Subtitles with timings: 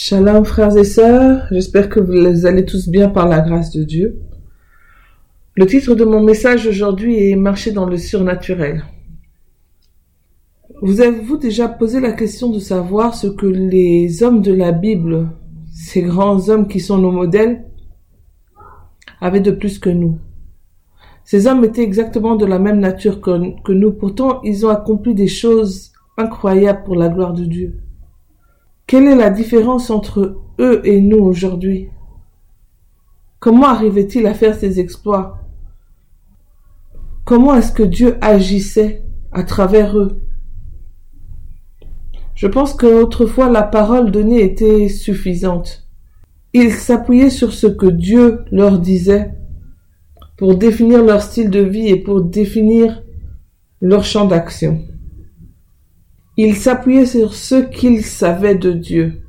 [0.00, 4.20] Shalom frères et sœurs, j'espère que vous allez tous bien par la grâce de Dieu.
[5.56, 8.84] Le titre de mon message aujourd'hui est Marcher dans le surnaturel.
[10.82, 15.30] Vous avez-vous déjà posé la question de savoir ce que les hommes de la Bible,
[15.72, 17.64] ces grands hommes qui sont nos modèles,
[19.20, 20.20] avaient de plus que nous?
[21.24, 25.16] Ces hommes étaient exactement de la même nature que, que nous, pourtant ils ont accompli
[25.16, 27.80] des choses incroyables pour la gloire de Dieu.
[28.88, 31.90] Quelle est la différence entre eux et nous aujourd'hui?
[33.38, 35.40] Comment arrivait-il à faire ces exploits?
[37.26, 40.22] Comment est-ce que Dieu agissait à travers eux?
[42.34, 45.86] Je pense qu'autrefois la parole donnée était suffisante.
[46.54, 49.34] Ils s'appuyaient sur ce que Dieu leur disait
[50.38, 53.02] pour définir leur style de vie et pour définir
[53.82, 54.82] leur champ d'action.
[56.40, 59.22] Il s'appuyait sur ce qu'il savait de Dieu.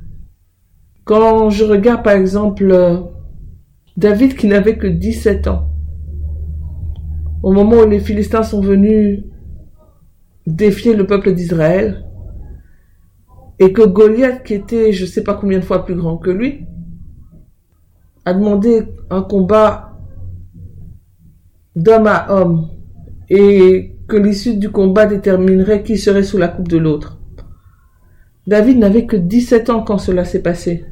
[1.05, 2.99] Quand je regarde par exemple euh,
[3.97, 5.71] David qui n'avait que 17 ans,
[7.41, 9.23] au moment où les Philistins sont venus
[10.45, 12.05] défier le peuple d'Israël,
[13.57, 16.29] et que Goliath, qui était je ne sais pas combien de fois plus grand que
[16.29, 16.67] lui,
[18.23, 19.97] a demandé un combat
[21.75, 22.69] d'homme à homme,
[23.29, 27.17] et que l'issue du combat déterminerait qui serait sous la coupe de l'autre.
[28.45, 30.83] David n'avait que 17 ans quand cela s'est passé.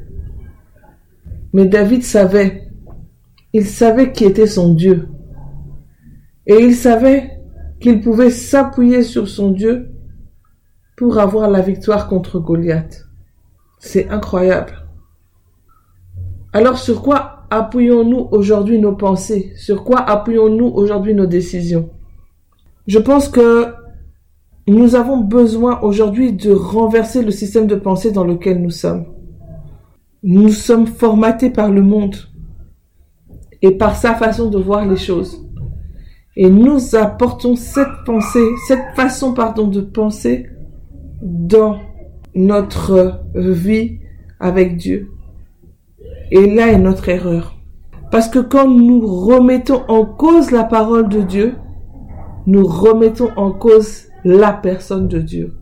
[1.52, 2.68] Mais David savait,
[3.52, 5.08] il savait qui était son Dieu.
[6.46, 7.40] Et il savait
[7.80, 9.90] qu'il pouvait s'appuyer sur son Dieu
[10.96, 13.06] pour avoir la victoire contre Goliath.
[13.78, 14.86] C'est incroyable.
[16.52, 19.52] Alors sur quoi appuyons-nous aujourd'hui nos pensées?
[19.56, 21.90] Sur quoi appuyons-nous aujourd'hui nos décisions?
[22.88, 23.66] Je pense que
[24.66, 29.04] nous avons besoin aujourd'hui de renverser le système de pensée dans lequel nous sommes.
[30.22, 32.16] Nous sommes formatés par le monde
[33.60, 35.46] et par sa façon de voir les choses.
[36.34, 40.46] Et nous apportons cette pensée, cette façon, pardon, de penser
[41.20, 41.78] dans
[42.34, 43.98] notre vie
[44.40, 45.10] avec Dieu.
[46.30, 47.58] Et là est notre erreur.
[48.10, 51.54] Parce que quand nous remettons en cause la parole de Dieu,
[52.48, 55.58] nous remettons en cause la personne de Dieu.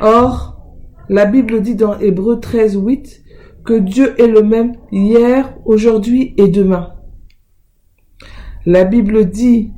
[0.00, 0.60] Or,
[1.08, 3.22] la Bible dit dans Hébreu 13, 8
[3.64, 6.94] que Dieu est le même hier, aujourd'hui et demain.
[8.64, 9.70] La Bible dit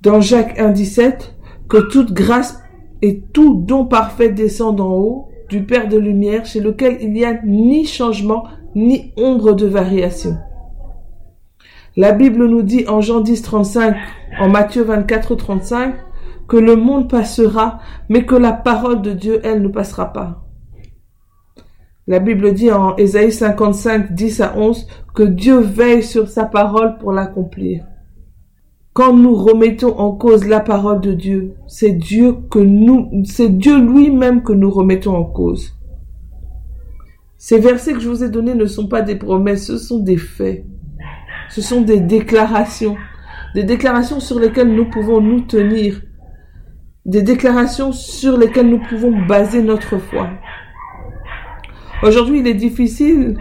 [0.00, 1.34] dans Jacques 1, 17
[1.68, 2.60] que toute grâce
[3.02, 7.24] et tout don parfait descend d'en haut du Père de lumière chez lequel il n'y
[7.24, 8.44] a ni changement
[8.76, 10.36] ni ombre de variation.
[12.00, 13.94] La Bible nous dit en Jean 10, 35,
[14.40, 15.96] en Matthieu 24, 35,
[16.48, 17.78] que le monde passera,
[18.08, 20.46] mais que la parole de Dieu, elle, ne passera pas.
[22.06, 26.96] La Bible dit en Ésaïe 55, 10 à 11, que Dieu veille sur sa parole
[26.96, 27.84] pour l'accomplir.
[28.94, 33.78] Quand nous remettons en cause la parole de Dieu, c'est Dieu que nous, c'est Dieu
[33.78, 35.76] lui-même que nous remettons en cause.
[37.36, 40.16] Ces versets que je vous ai donnés ne sont pas des promesses, ce sont des
[40.16, 40.64] faits.
[41.50, 42.96] Ce sont des déclarations.
[43.54, 46.00] Des déclarations sur lesquelles nous pouvons nous tenir.
[47.04, 50.30] Des déclarations sur lesquelles nous pouvons baser notre foi.
[52.04, 53.36] Aujourd'hui, il est difficile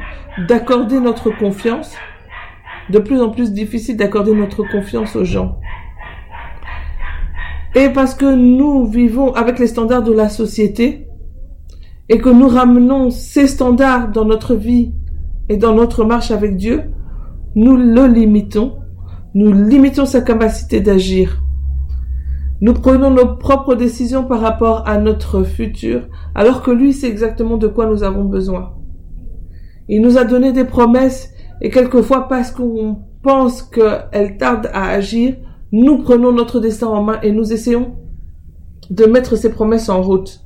[0.48, 1.96] d'accorder notre confiance.
[2.90, 5.60] De plus en plus difficile d'accorder notre confiance aux gens.
[7.76, 11.06] Et parce que nous vivons avec les standards de la société
[12.10, 14.94] et que nous ramenons ces standards dans notre vie
[15.48, 16.92] et dans notre marche avec Dieu,
[17.56, 18.80] nous le limitons,
[19.34, 21.42] nous limitons sa capacité d'agir.
[22.62, 27.58] Nous prenons nos propres décisions par rapport à notre futur, alors que lui sait exactement
[27.58, 28.74] de quoi nous avons besoin.
[29.88, 35.36] Il nous a donné des promesses, et quelquefois parce qu'on pense qu'elle tarde à agir,
[35.72, 37.96] nous prenons notre destin en main et nous essayons
[38.90, 40.42] de mettre ces promesses en route.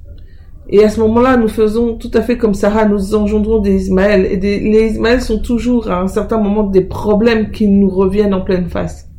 [0.69, 4.26] Et à ce moment-là, nous faisons tout à fait comme Sarah, nous engendrons des Ismaël.
[4.26, 8.41] Et les Ismaël sont toujours à un certain moment des problèmes qui nous reviennent en
[8.41, 9.09] pleine face.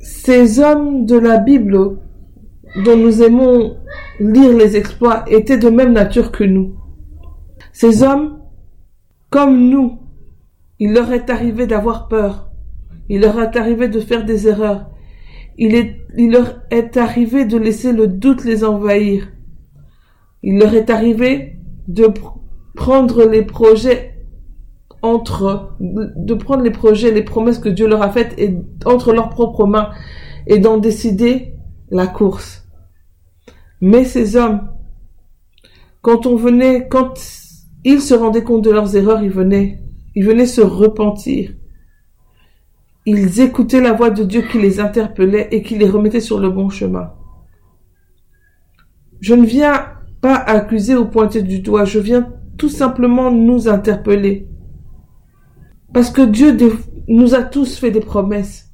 [0.00, 1.98] Ces hommes de la Bible
[2.84, 3.76] dont nous aimons
[4.20, 6.74] lire les exploits étaient de même nature que nous.
[7.72, 8.40] Ces hommes,
[9.30, 9.98] comme nous,
[10.78, 12.50] il leur est arrivé d'avoir peur.
[13.08, 14.90] Il leur est arrivé de faire des erreurs.
[15.56, 19.28] Il, est, il leur est arrivé de laisser le doute les envahir.
[20.42, 21.58] Il leur est arrivé
[21.88, 22.08] de
[22.74, 24.14] prendre les projets
[25.02, 28.40] entre, de prendre les projets, les promesses que Dieu leur a faites
[28.84, 29.90] entre leurs propres mains
[30.46, 31.54] et d'en décider
[31.90, 32.66] la course.
[33.80, 34.70] Mais ces hommes,
[36.02, 37.14] quand on venait, quand
[37.84, 39.82] ils se rendaient compte de leurs erreurs, ils venaient,
[40.14, 41.52] ils venaient se repentir.
[43.06, 46.50] Ils écoutaient la voix de Dieu qui les interpellait et qui les remettait sur le
[46.50, 47.12] bon chemin.
[49.20, 54.48] Je ne viens pas accuser ou pointer du doigt, je viens tout simplement nous interpeller.
[55.92, 56.56] Parce que Dieu
[57.06, 58.72] nous a tous fait des promesses.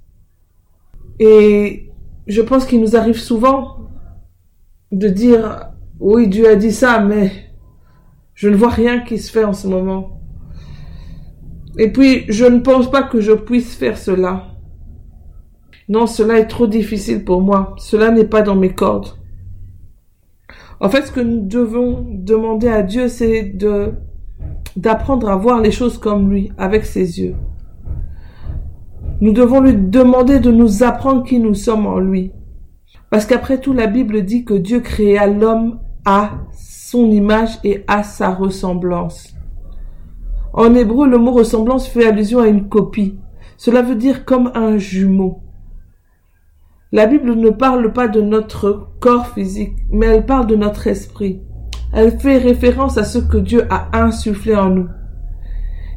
[1.21, 1.93] Et
[2.27, 3.91] je pense qu'il nous arrive souvent
[4.91, 5.71] de dire,
[6.01, 7.31] oui, Dieu a dit ça, mais
[8.35, 10.21] je ne vois rien qui se fait en ce moment.
[11.79, 14.55] Et puis, je ne pense pas que je puisse faire cela.
[15.89, 17.75] Non, cela est trop difficile pour moi.
[17.79, 19.19] Cela n'est pas dans mes cordes.
[20.85, 23.95] En fait, ce que nous devons demander à Dieu, c'est de
[24.77, 27.37] d'apprendre à voir les choses comme lui, avec ses yeux.
[29.23, 32.33] Nous devons lui demander de nous apprendre qui nous sommes en lui.
[33.09, 38.03] Parce qu'après tout, la Bible dit que Dieu créa l'homme à son image et à
[38.03, 39.33] sa ressemblance.
[40.53, 43.17] En hébreu, le mot ressemblance fait allusion à une copie.
[43.57, 45.44] Cela veut dire comme un jumeau.
[46.95, 51.43] La Bible ne parle pas de notre corps physique, mais elle parle de notre esprit.
[51.93, 54.87] Elle fait référence à ce que Dieu a insufflé en nous.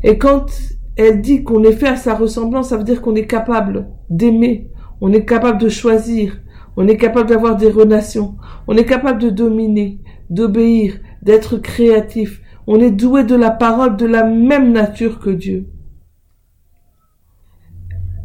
[0.04, 0.48] Et quand
[0.96, 4.72] elle dit qu'on est fait à sa ressemblance, ça veut dire qu'on est capable d'aimer,
[5.00, 6.40] on est capable de choisir,
[6.78, 8.36] on est capable d'avoir des relations,
[8.68, 10.00] on est capable de dominer,
[10.32, 12.42] d'obéir, d'être créatif.
[12.66, 15.68] On est doué de la parole de la même nature que Dieu.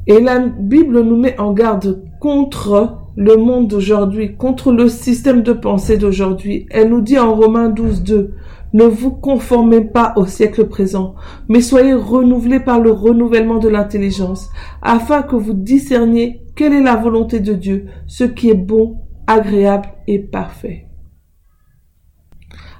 [0.06, 5.52] Et la Bible nous met en garde contre le monde d'aujourd'hui, contre le système de
[5.52, 6.66] pensée d'aujourd'hui.
[6.70, 8.34] Elle nous dit en Romains 12, 2,
[8.72, 11.14] ne vous conformez pas au siècle présent,
[11.48, 14.50] mais soyez renouvelés par le renouvellement de l'intelligence,
[14.80, 19.88] afin que vous discerniez quelle est la volonté de Dieu, ce qui est bon, agréable
[20.06, 20.88] et parfait.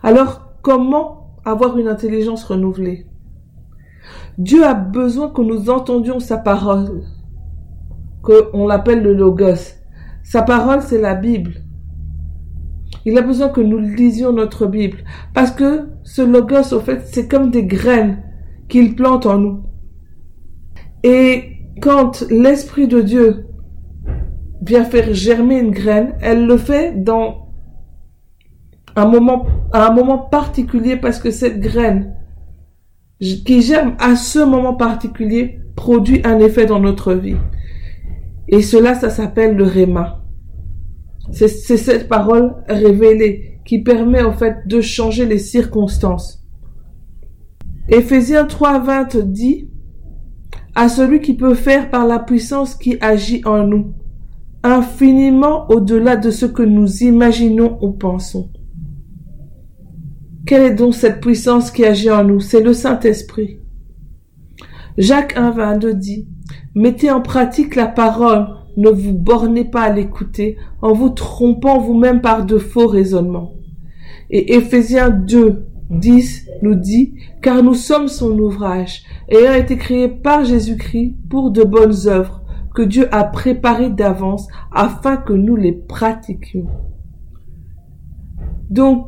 [0.03, 3.07] Alors, comment avoir une intelligence renouvelée?
[4.39, 7.03] Dieu a besoin que nous entendions sa parole,
[8.23, 9.77] qu'on l'appelle le logos.
[10.23, 11.55] Sa parole, c'est la Bible.
[13.05, 14.99] Il a besoin que nous lisions notre Bible.
[15.35, 18.23] Parce que ce logos, au fait, c'est comme des graines
[18.69, 19.63] qu'il plante en nous.
[21.03, 23.47] Et quand l'Esprit de Dieu
[24.63, 27.49] vient faire germer une graine, elle le fait dans
[28.95, 32.15] un moment, à un moment particulier parce que cette graine
[33.23, 37.37] qui germe à ce moment particulier produit un effet dans notre vie.
[38.49, 40.25] Et cela, ça s'appelle le réma.
[41.31, 46.45] C'est cette parole révélée qui permet en fait de changer les circonstances.
[47.89, 49.69] Éphésiens 3.20 dit
[50.75, 53.95] à celui qui peut faire par la puissance qui agit en nous,
[54.65, 58.51] infiniment au-delà de ce que nous imaginons ou pensons.
[60.45, 62.41] Quelle est donc cette puissance qui agit en nous?
[62.41, 63.61] C'est le Saint-Esprit.
[64.99, 66.27] Jacques 1.22 dit
[66.75, 72.21] Mettez en pratique la parole, ne vous bornez pas à l'écouter en vous trompant vous-même
[72.21, 73.55] par de faux raisonnements.
[74.31, 80.45] Et Éphésiens 2, 10 nous dit, car nous sommes son ouvrage, ayant été créés par
[80.45, 82.43] Jésus-Christ pour de bonnes œuvres
[82.75, 86.67] que Dieu a préparées d'avance afin que nous les pratiquions.
[88.73, 89.07] Donc,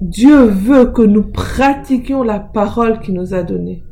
[0.00, 3.84] Dieu veut que nous pratiquions la parole qu'il nous a donnée.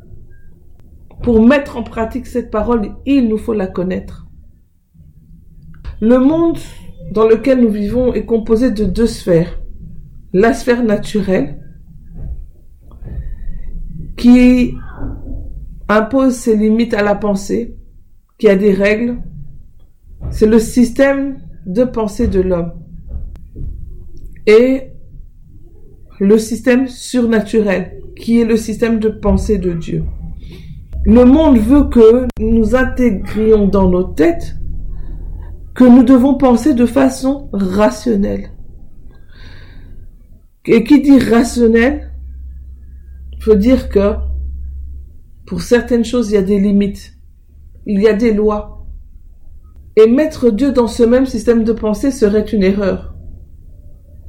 [1.22, 4.26] Pour mettre en pratique cette parole, il nous faut la connaître.
[6.00, 6.56] Le monde
[7.12, 9.60] dans lequel nous vivons est composé de deux sphères.
[10.32, 11.60] La sphère naturelle,
[14.16, 14.74] qui
[15.90, 17.76] impose ses limites à la pensée,
[18.38, 19.18] qui a des règles.
[20.30, 22.72] C'est le système de pensée de l'homme.
[24.46, 24.91] Et
[26.22, 30.04] le système surnaturel, qui est le système de pensée de Dieu.
[31.04, 34.54] Le monde veut que nous intégrions dans nos têtes
[35.74, 38.50] que nous devons penser de façon rationnelle.
[40.64, 42.12] Et qui dit rationnel
[43.44, 44.14] veut dire que
[45.44, 47.14] pour certaines choses, il y a des limites.
[47.84, 48.86] Il y a des lois.
[49.96, 53.16] Et mettre Dieu dans ce même système de pensée serait une erreur.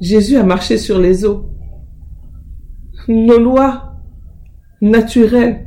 [0.00, 1.53] Jésus a marché sur les eaux.
[3.08, 3.96] Nos lois
[4.80, 5.66] naturelles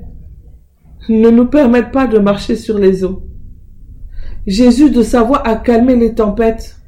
[1.10, 3.24] ne nous permettent pas de marcher sur les eaux.
[4.46, 6.80] Jésus de sa voix a calmé les tempêtes,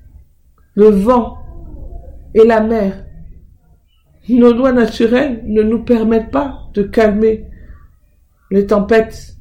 [0.75, 1.37] le vent
[2.33, 3.05] et la mer.
[4.29, 7.47] Nos lois naturelles ne nous permettent pas de calmer
[8.51, 9.35] les tempêtes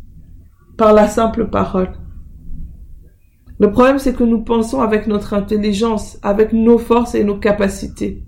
[0.76, 1.92] par la simple parole.
[3.58, 8.24] Le problème, c'est que nous pensons avec notre intelligence, avec nos forces et nos capacités.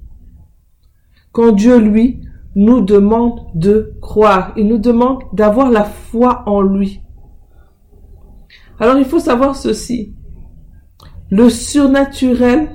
[1.30, 2.20] Quand Dieu, lui,
[2.54, 4.52] nous demande de croire.
[4.57, 7.02] Il nous demande d'avoir la foi en lui.
[8.78, 10.14] Alors il faut savoir ceci.
[11.30, 12.69] Le surnaturel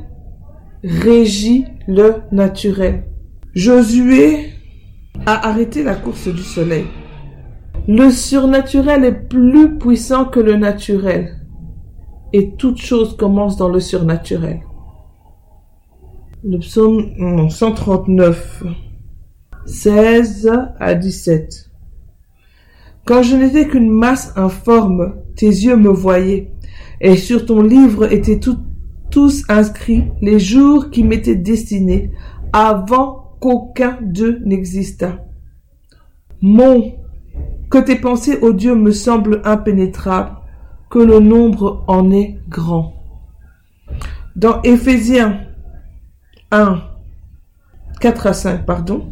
[0.84, 3.06] régit le naturel.
[3.54, 4.52] Josué
[5.26, 6.86] a arrêté la course du soleil.
[7.88, 11.42] Le surnaturel est plus puissant que le naturel.
[12.34, 14.62] Et toute chose commence dans le surnaturel.
[16.44, 18.64] Le psaume 139,
[19.66, 21.70] 16 à 17.
[23.06, 26.52] Quand je n'étais qu'une masse informe, tes yeux me voyaient,
[27.02, 32.12] et sur ton livre étaient tous inscrits les jours qui m'étaient destinés
[32.54, 35.26] avant qu'aucun d'eux n'existât.
[36.42, 36.94] Mon
[37.70, 40.38] que tes pensées, ô Dieu, me semblent impénétrables,
[40.90, 42.94] que le nombre en est grand.
[44.36, 45.42] Dans Éphésiens
[46.52, 46.82] 1,
[48.00, 49.08] 4 à 5, pardon.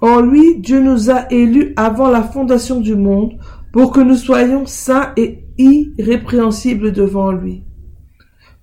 [0.00, 3.38] En lui, Dieu nous a élus avant la fondation du monde
[3.72, 7.62] pour que nous soyons saints et irrépréhensibles devant lui.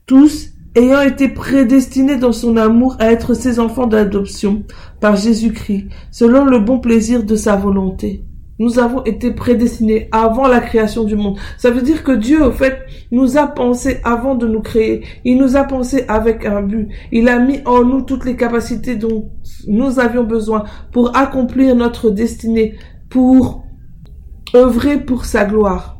[0.06, 4.64] Tous ayant été prédestinés dans son amour à être ses enfants d'adoption
[5.00, 8.24] par Jésus-Christ, selon le bon plaisir de sa volonté
[8.62, 11.40] nous avons été prédestinés avant la création du monde.
[11.58, 15.04] Ça veut dire que Dieu, au fait, nous a pensé avant de nous créer.
[15.26, 16.90] Il nous a pensé avec un but.
[17.12, 19.32] Il a mis en nous toutes les capacités dont
[19.68, 22.76] nous avions besoin pour accomplir notre destinée,
[23.10, 23.66] pour
[24.54, 26.00] œuvrer pour sa gloire.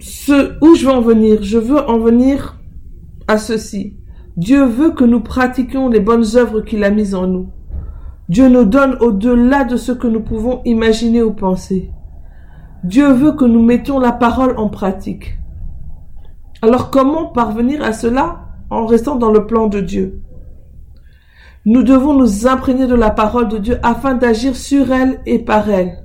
[0.00, 1.44] Ce, où je veux en venir?
[1.44, 2.60] Je veux en venir
[3.28, 3.98] à ceci.
[4.36, 7.50] Dieu veut que nous pratiquions les bonnes œuvres qu'il a mises en nous.
[8.28, 11.90] Dieu nous donne au-delà de ce que nous pouvons imaginer ou penser.
[12.84, 15.38] Dieu veut que nous mettions la parole en pratique.
[16.60, 20.22] Alors comment parvenir à cela en restant dans le plan de Dieu?
[21.64, 25.68] Nous devons nous imprégner de la parole de Dieu afin d'agir sur elle et par
[25.70, 26.04] elle.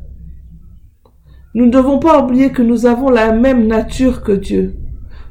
[1.55, 4.75] Nous ne devons pas oublier que nous avons la même nature que Dieu.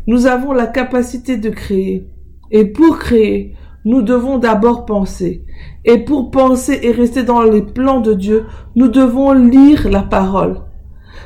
[0.06, 2.06] Nous avons la capacité de créer.
[2.50, 5.44] Et pour créer, nous devons d'abord penser.
[5.84, 8.46] Et pour penser et rester dans les plans de Dieu,
[8.76, 10.60] nous devons lire la parole.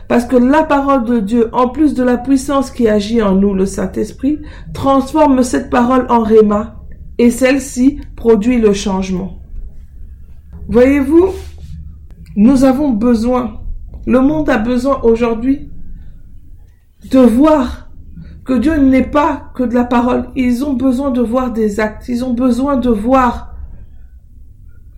[0.08, 3.54] Parce que la parole de Dieu, en plus de la puissance qui agit en nous,
[3.54, 4.38] le Saint-Esprit,
[4.72, 6.84] transforme cette parole en réma
[7.18, 9.40] et celle-ci produit le changement.
[10.68, 11.30] Voyez-vous,
[12.36, 13.60] nous avons besoin,
[14.06, 15.70] le monde a besoin aujourd'hui
[17.10, 17.85] de voir
[18.46, 20.28] que Dieu n'est pas que de la parole.
[20.36, 22.08] Ils ont besoin de voir des actes.
[22.08, 23.56] Ils ont besoin de voir.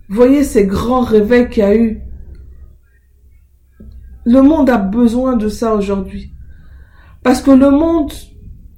[0.07, 2.01] Voyez ces grands réveils qu'il y a eu.
[4.23, 6.31] Le monde a besoin de ça aujourd'hui.
[7.23, 8.13] Parce que le monde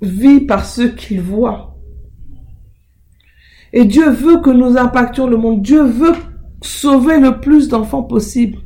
[0.02, 1.78] vit par ce qu'il voit.
[3.74, 5.62] Et Dieu veut que nous impactions le monde.
[5.62, 6.16] Dieu veut
[6.62, 8.60] sauver le plus d'enfants possible.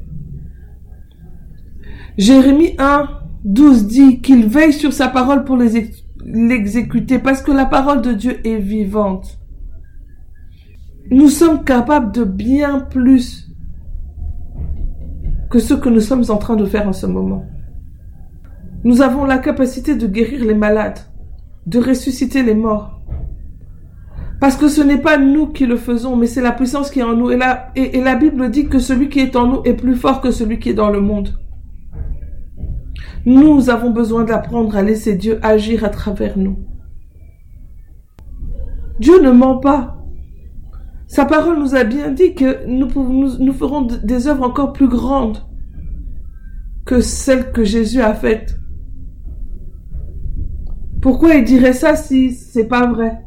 [2.17, 3.09] Jérémie 1,
[3.45, 8.39] 12 dit qu'il veille sur sa parole pour l'exécuter parce que la parole de Dieu
[8.45, 9.39] est vivante.
[11.11, 13.51] Nous sommes capables de bien plus
[15.51, 17.45] que ce que nous sommes en train de faire en ce moment.
[18.83, 20.99] Nous avons la capacité de guérir les malades,
[21.67, 22.99] de ressusciter les morts.
[24.39, 27.03] Parce que ce n'est pas nous qui le faisons, mais c'est la puissance qui est
[27.03, 27.29] en nous.
[27.29, 30.19] Et la, et la Bible dit que celui qui est en nous est plus fort
[30.19, 31.29] que celui qui est dans le monde.
[33.25, 36.59] Nous avons besoin d'apprendre à laisser Dieu agir à travers nous.
[38.99, 39.97] Dieu ne ment pas.
[41.07, 42.89] Sa parole nous a bien dit que nous,
[43.53, 45.39] ferons des œuvres encore plus grandes
[46.85, 48.59] que celles que Jésus a faites.
[51.01, 53.21] Pourquoi il dirait ça si c'est pas vrai?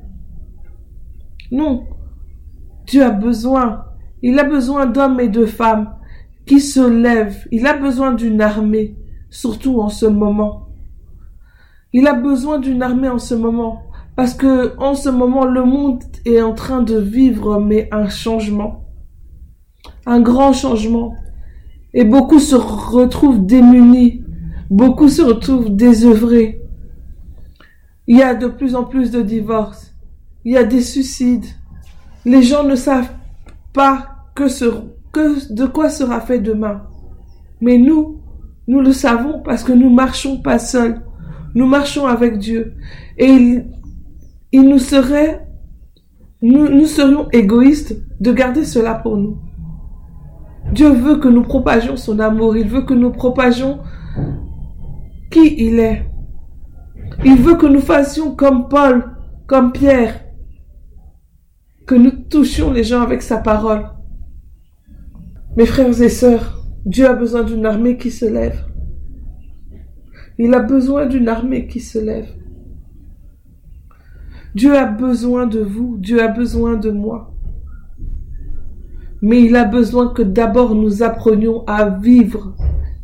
[1.50, 1.87] Non.
[2.87, 3.85] Dieu a besoin.
[4.23, 5.95] Il a besoin d'hommes et de femmes
[6.47, 7.47] qui se lèvent.
[7.50, 8.97] Il a besoin d'une armée
[9.30, 10.68] surtout en ce moment.
[11.92, 13.82] Il a besoin d'une armée en ce moment,
[14.16, 18.85] parce que en ce moment, le monde est en train de vivre, mais un changement.
[20.04, 21.14] Un grand changement.
[21.94, 24.25] Et beaucoup se retrouvent démunis.
[24.70, 26.61] Beaucoup se retrouvent désœuvrés.
[28.06, 29.94] Il y a de plus en plus de divorces.
[30.44, 31.47] Il y a des suicides.
[32.25, 33.12] Les gens ne savent
[33.73, 34.66] pas que, ce,
[35.12, 36.82] que de quoi sera fait demain.
[37.61, 38.18] Mais nous,
[38.69, 41.01] nous le savons parce que nous marchons pas seuls.
[41.55, 42.75] Nous marchons avec Dieu.
[43.17, 43.65] Et
[44.53, 45.49] il, nous serait,
[46.43, 49.39] nous, nous serions égoïstes de garder cela pour nous.
[50.73, 52.59] Dieu veut que nous propagions son amour.
[52.59, 53.79] Il veut que nous propagions
[55.31, 56.05] qui il est.
[57.25, 60.25] Il veut que nous fassions comme Paul, comme Pierre,
[61.87, 63.89] que nous touchions les gens avec sa parole.
[65.57, 66.58] Mes frères et sœurs,
[66.88, 68.64] Dieu a besoin d'une armée qui se lève.
[70.38, 72.30] Il a besoin d'une armée qui se lève.
[74.54, 77.35] Dieu a besoin de vous, Dieu a besoin de moi.
[79.21, 82.57] Mais il a besoin que d'abord nous apprenions à vivre,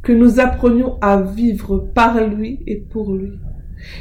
[0.02, 3.38] que nous apprenions à vivre par lui et pour lui.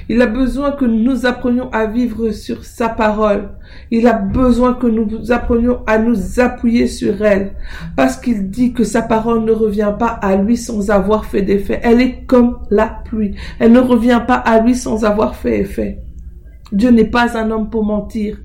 [0.09, 3.49] Il a besoin que nous apprenions à vivre sur sa parole.
[3.91, 7.53] Il a besoin que nous apprenions à nous appuyer sur elle.
[7.95, 11.79] Parce qu'il dit que sa parole ne revient pas à lui sans avoir fait d'effet.
[11.83, 13.35] Elle est comme la pluie.
[13.59, 15.99] Elle ne revient pas à lui sans avoir fait effet.
[16.71, 18.39] Dieu n'est pas un homme pour mentir.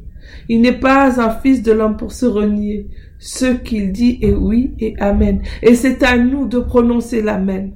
[0.49, 2.89] Il n'est pas un fils de l'homme pour se renier.
[3.19, 5.43] Ce qu'il dit est oui et amen.
[5.63, 7.73] Et c'est à nous de prononcer l'amen.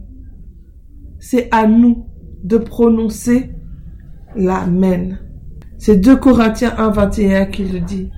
[1.19, 2.07] C'est à nous
[2.43, 3.51] de prononcer
[4.37, 5.19] l'Amen.
[5.79, 8.11] C'est 2 Corinthiens 1, 21 qui le dit.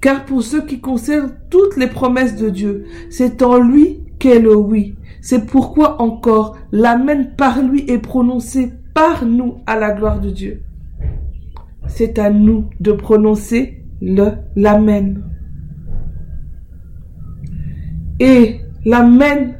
[0.00, 4.56] Car pour ceux qui conservent toutes les promesses de Dieu, c'est en lui qu'est le
[4.56, 4.96] oui.
[5.20, 10.62] C'est pourquoi encore l'Amen par lui est prononcé par nous à la gloire de Dieu.
[11.86, 15.22] C'est à nous de prononcer le l'Amen.
[18.18, 19.54] Et l'Amen,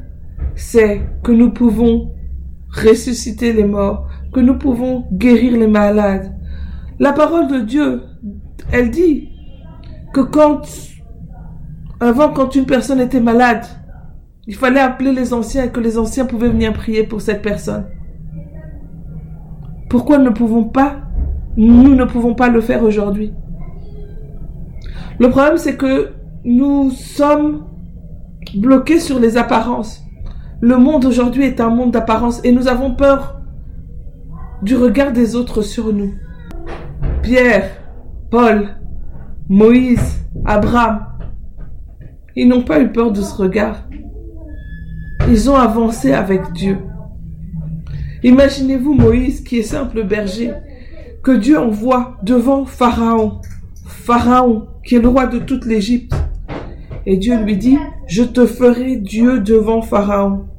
[0.54, 2.12] c'est que nous pouvons
[2.72, 6.34] ressusciter les morts, que nous pouvons guérir les malades.
[6.98, 8.02] La parole de Dieu,
[8.70, 9.28] elle dit
[10.12, 10.62] que quand,
[12.00, 13.64] avant, quand une personne était malade,
[14.46, 17.86] il fallait appeler les anciens et que les anciens pouvaient venir prier pour cette personne.
[19.88, 21.02] Pourquoi ne pouvons pas,
[21.56, 23.32] nous ne pouvons pas le faire aujourd'hui?
[25.18, 26.14] Le problème, c'est que
[26.44, 27.66] nous sommes
[28.56, 30.02] bloqués sur les apparences.
[30.64, 33.40] Le monde aujourd'hui est un monde d'apparence et nous avons peur
[34.62, 36.14] du regard des autres sur nous.
[37.20, 37.68] Pierre,
[38.30, 38.68] Paul,
[39.48, 41.04] Moïse, Abraham,
[42.36, 43.88] ils n'ont pas eu peur de ce regard.
[45.28, 46.78] Ils ont avancé avec Dieu.
[48.22, 50.52] Imaginez-vous Moïse qui est simple berger,
[51.24, 53.40] que Dieu envoie devant Pharaon.
[53.84, 56.14] Pharaon, qui est le roi de toute l'Égypte.
[57.04, 60.51] Et Dieu lui dit, je te ferai Dieu devant Pharaon.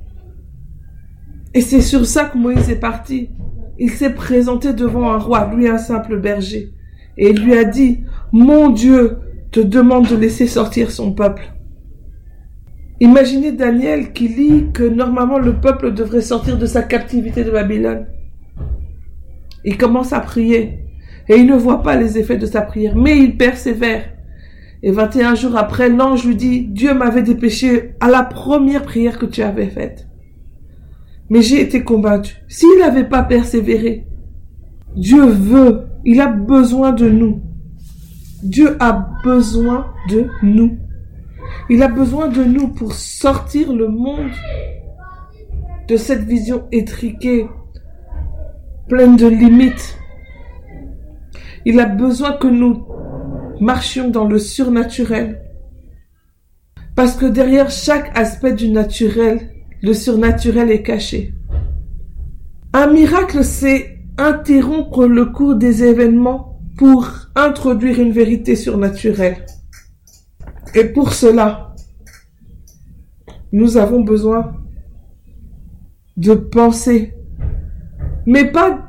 [1.54, 3.30] Et c'est sur ça que Moïse est parti.
[3.78, 6.72] Il s'est présenté devant un roi, lui un simple berger,
[7.18, 9.18] et il lui a dit, Mon Dieu
[9.52, 11.44] te demande de laisser sortir son peuple.
[13.00, 18.06] Imaginez Daniel qui lit que normalement le peuple devrait sortir de sa captivité de Babylone.
[19.66, 20.80] Il commence à prier
[21.28, 24.06] et il ne voit pas les effets de sa prière, mais il persévère.
[24.82, 29.26] Et 21 jours après, l'ange lui dit, Dieu m'avait dépêché à la première prière que
[29.26, 30.08] tu avais faite.
[31.30, 32.36] Mais j'ai été combattu.
[32.48, 34.06] S'il n'avait pas persévéré,
[34.96, 37.42] Dieu veut, il a besoin de nous.
[38.44, 40.78] Dieu a besoin de nous.
[41.70, 44.32] Il a besoin de nous pour sortir le monde
[45.88, 47.48] de cette vision étriquée,
[48.88, 49.98] pleine de limites.
[51.66, 52.86] Il a besoin que nous
[53.60, 55.42] marchions dans le surnaturel.
[56.96, 59.53] Parce que derrière chaque aspect du naturel,
[59.84, 61.34] le surnaturel est caché.
[62.72, 69.46] Un miracle, c'est interrompre le cours des événements pour introduire une vérité surnaturelle.
[70.74, 71.76] Et pour cela,
[73.52, 74.54] nous avons besoin
[76.16, 77.14] de penser.
[78.26, 78.88] Mais pas,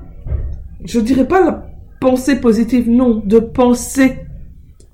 [0.84, 1.66] je dirais pas la
[2.00, 4.20] pensée positive, non, de penser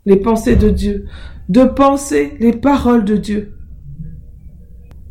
[0.06, 1.04] les pensées de Dieu,
[1.50, 3.59] de penser les paroles de Dieu.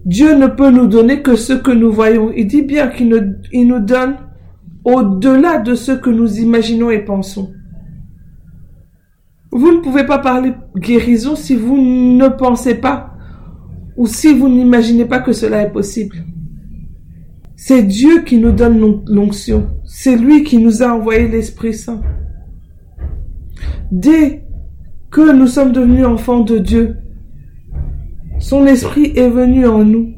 [0.10, 2.32] Dieu ne peut nous donner que ce que nous voyons.
[2.36, 4.16] Il dit bien qu'il nous, donne
[4.84, 7.54] au-delà de ce que nous imaginons et pensons.
[9.52, 13.14] Vous ne pouvez pas parler guérison si vous ne pensez pas
[13.98, 16.16] ou si vous n'imaginez pas que cela est possible.
[17.56, 19.68] C'est Dieu qui nous donne l'onction.
[19.86, 22.02] C'est lui qui nous a envoyé l'Esprit Saint.
[23.92, 24.44] Dès
[25.12, 26.96] que nous sommes devenus enfants de Dieu,
[28.40, 30.14] son esprit est venu en nous.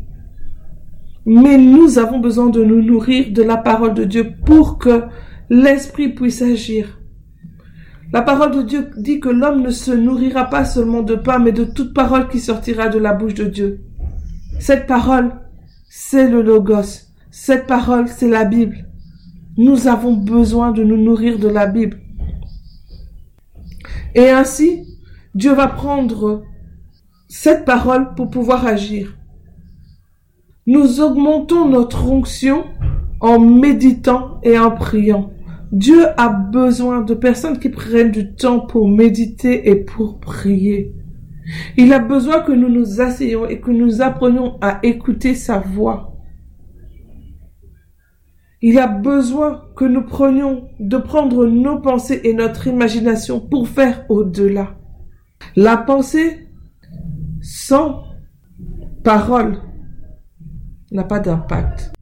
[1.26, 5.04] Mais nous avons besoin de nous nourrir de la parole de Dieu pour que
[5.50, 7.00] l'esprit puisse agir.
[8.14, 11.52] La parole de Dieu dit que l'homme ne se nourrira pas seulement de pain, mais
[11.52, 13.82] de toute parole qui sortira de la bouche de Dieu.
[14.60, 15.32] Cette parole,
[15.90, 17.08] c'est le Logos.
[17.30, 18.86] Cette parole, c'est la Bible.
[19.58, 22.00] Nous avons besoin de nous nourrir de la Bible.
[24.16, 24.84] Et ainsi,
[25.34, 26.44] Dieu va prendre
[27.34, 29.18] cette parole pour pouvoir agir.
[30.68, 32.66] Nous augmentons notre onction
[33.22, 35.32] en méditant et en priant.
[35.72, 40.94] Dieu a besoin de personnes qui prennent du temps pour méditer et pour prier.
[41.78, 46.18] Il a besoin que nous nous asseyions et que nous apprenions à écouter sa voix.
[48.62, 54.06] Il a besoin que nous prenions de prendre nos pensées et notre imagination pour faire
[54.10, 54.76] au-delà.
[55.56, 56.51] La pensée
[57.42, 58.04] sans
[59.04, 59.58] parole
[60.92, 61.94] n'a pas d'impact.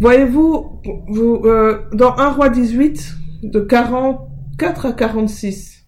[0.00, 5.86] Voyez-vous, vous, euh, dans 1 roi 18, de 44 à 46,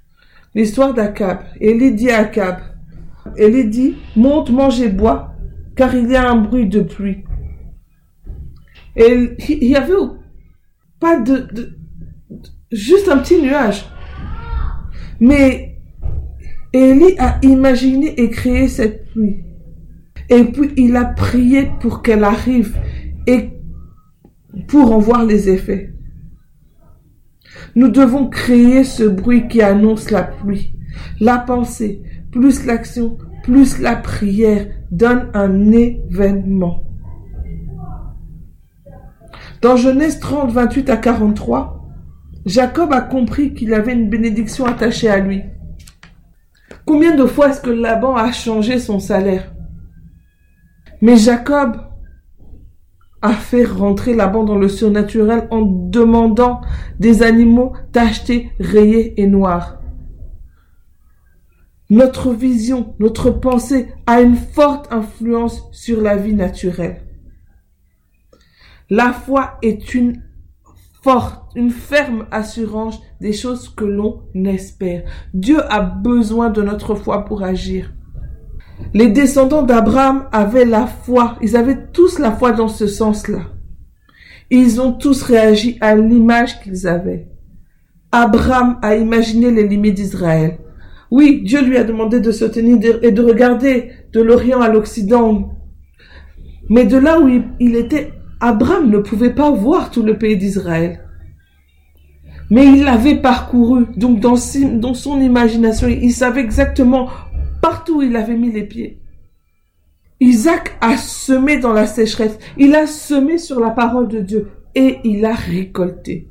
[0.55, 2.59] l'histoire d'Akab, Élie dit à Akab,
[3.37, 5.35] Élie dit, monte, mange et bois,
[5.77, 7.25] car il y a un bruit de pluie.
[8.97, 9.93] Et il y avait
[10.99, 11.79] pas de, de
[12.73, 13.85] juste un petit nuage.
[15.21, 15.78] Mais
[16.73, 19.45] Élie a imaginé et créé cette pluie.
[20.29, 22.77] Et puis il a prié pour qu'elle arrive
[23.27, 23.51] et
[24.67, 25.95] pour en voir les effets.
[27.75, 30.73] Nous devons créer ce bruit qui annonce la pluie.
[31.21, 36.85] La pensée, plus l'action, plus la prière donne un événement.
[39.63, 41.89] Dans Genèse 30, 28 à 43,
[42.47, 45.43] Jacob a compris qu'il avait une bénédiction attachée à lui.
[46.89, 49.53] Combien de fois est-ce que Laban a changé son salaire?
[51.03, 51.77] Mais Jacob
[53.21, 56.63] a fait rentrer Laban dans le surnaturel en demandant
[56.99, 59.83] des animaux tachetés, rayés et noirs.
[61.91, 67.03] Notre vision, notre pensée a une forte influence sur la vie naturelle.
[68.89, 70.23] La foi est une
[71.55, 75.05] une ferme assurance des choses que l'on espère.
[75.33, 77.93] Dieu a besoin de notre foi pour agir.
[78.95, 83.41] Les descendants d'Abraham avaient la foi, ils avaient tous la foi dans ce sens-là.
[84.51, 87.29] Ils ont tous réagi à l'image qu'ils avaient.
[88.13, 90.59] Abraham a imaginé les limites d'Israël.
[91.11, 95.55] Oui, Dieu lui a demandé de se tenir et de regarder de l'Orient à l'Occident.
[96.71, 97.29] Mais de là où
[97.61, 101.05] il était Abraham ne pouvait pas voir tout le pays d'Israël.
[102.51, 107.09] Mais il l'avait parcouru, donc dans, son imagination, il savait exactement
[107.61, 109.01] partout où il avait mis les pieds.
[110.21, 114.99] Isaac a semé dans la sécheresse, il a semé sur la parole de Dieu et
[115.05, 116.31] il a récolté.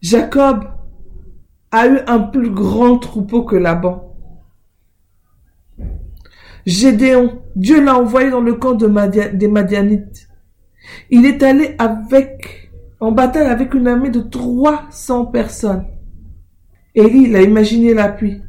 [0.00, 0.64] Jacob
[1.72, 4.14] a eu un plus grand troupeau que Laban.
[6.66, 10.29] Gédéon, Dieu l'a envoyé dans le camp des Madianites.
[11.10, 15.86] Il est allé avec, en bataille avec une armée de 300 personnes.
[16.94, 18.42] Élie, il a imaginé la pluie.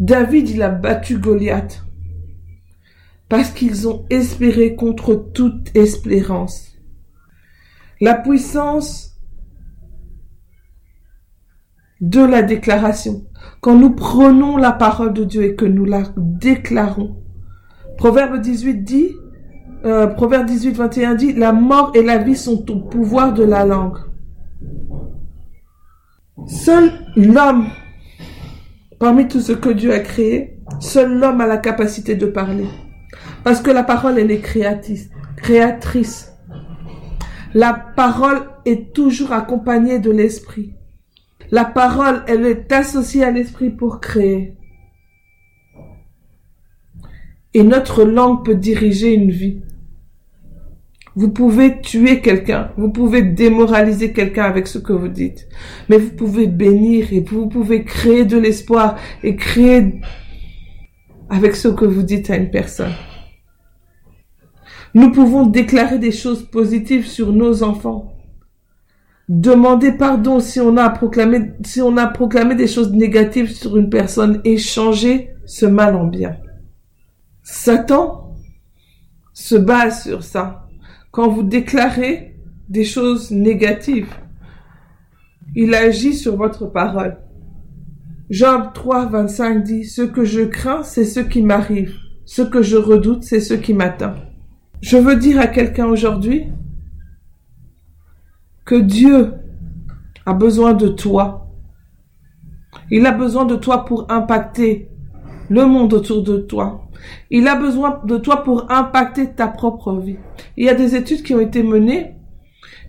[0.00, 1.84] David, il a battu Goliath.
[3.28, 6.76] Parce qu'ils ont espéré contre toute espérance.
[8.00, 9.12] La puissance
[12.00, 13.24] de la déclaration.
[13.60, 17.16] Quand nous prenons la parole de Dieu et que nous la déclarons.
[17.96, 19.12] Proverbe 18 dit,
[19.84, 23.64] euh, Proverbe 18, 21 dit, la mort et la vie sont au pouvoir de la
[23.64, 23.98] langue.
[26.46, 27.66] Seul l'homme,
[28.98, 32.66] parmi tout ce que Dieu a créé, seul l'homme a la capacité de parler.
[33.44, 35.10] Parce que la parole, elle est créatrice.
[35.36, 36.32] créatrice.
[37.54, 40.74] La parole est toujours accompagnée de l'esprit.
[41.50, 44.56] La parole, elle est associée à l'esprit pour créer.
[47.54, 49.60] Et notre langue peut diriger une vie.
[51.14, 55.46] Vous pouvez tuer quelqu'un, vous pouvez démoraliser quelqu'un avec ce que vous dites,
[55.88, 60.00] mais vous pouvez bénir et vous pouvez créer de l'espoir et créer
[61.28, 62.92] avec ce que vous dites à une personne.
[64.94, 68.14] Nous pouvons déclarer des choses positives sur nos enfants.
[69.28, 73.88] Demander pardon si on a proclamé, si on a proclamé des choses négatives sur une
[73.90, 76.36] personne et changer ce mal en bien.
[77.42, 78.34] Satan
[79.32, 80.68] se base sur ça
[81.12, 82.34] quand vous déclarez
[82.68, 84.12] des choses négatives,
[85.54, 87.18] il agit sur votre parole.
[88.30, 91.94] Job 3, 25 dit, Ce que je crains, c'est ce qui m'arrive.
[92.24, 94.14] Ce que je redoute, c'est ce qui m'atteint.
[94.80, 96.46] Je veux dire à quelqu'un aujourd'hui
[98.64, 99.34] que Dieu
[100.24, 101.50] a besoin de toi.
[102.90, 104.88] Il a besoin de toi pour impacter
[105.52, 106.88] le monde autour de toi.
[107.30, 110.16] Il a besoin de toi pour impacter ta propre vie.
[110.56, 112.14] Il y a des études qui ont été menées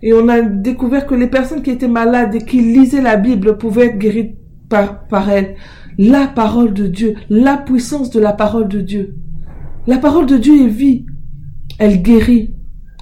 [0.01, 3.57] et on a découvert que les personnes qui étaient malades et qui lisaient la Bible
[3.57, 4.35] pouvaient être guéries
[4.69, 5.55] par, par elle.
[5.97, 9.15] La parole de Dieu, la puissance de la parole de Dieu.
[9.85, 11.05] La parole de Dieu est vie.
[11.79, 12.53] Elle guérit.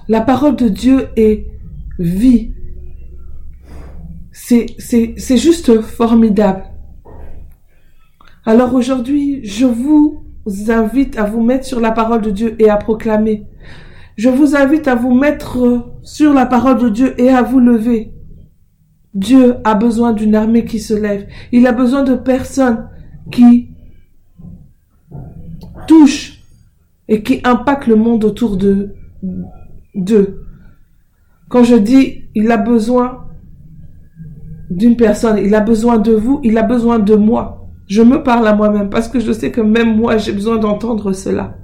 [0.08, 1.46] La parole de Dieu est
[2.00, 2.52] vie.
[4.32, 6.64] C'est, c'est, c'est juste formidable.
[8.44, 10.24] Alors aujourd'hui, je vous
[10.68, 13.46] invite à vous mettre sur la parole de Dieu et à proclamer.
[14.16, 18.12] Je vous invite à vous mettre sur la parole de Dieu et à vous lever.
[19.14, 21.28] Dieu a besoin d'une armée qui se lève.
[21.52, 22.88] Il a besoin de personnes
[23.30, 23.68] qui
[25.86, 26.42] touchent
[27.08, 28.94] et qui impactent le monde autour de
[29.94, 30.42] d'eux.
[31.48, 33.28] Quand je dis il a besoin
[34.68, 37.61] d'une personne, il a besoin de vous, il a besoin de moi.
[37.92, 41.12] Je me parle à moi-même parce que je sais que même moi j'ai besoin d'entendre
[41.12, 41.58] cela.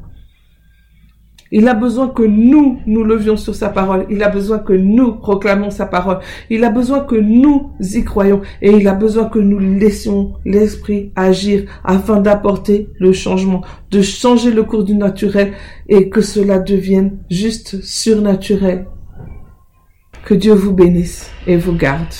[1.50, 4.04] Il a besoin que nous nous levions sur sa parole.
[4.10, 6.18] Il a besoin que nous proclamons sa parole.
[6.50, 8.42] Il a besoin que nous y croyons.
[8.60, 14.50] Et il a besoin que nous laissions l'esprit agir afin d'apporter le changement, de changer
[14.50, 15.54] le cours du naturel
[15.88, 18.86] et que cela devienne juste surnaturel.
[20.26, 22.12] Que Dieu vous bénisse et vous garde.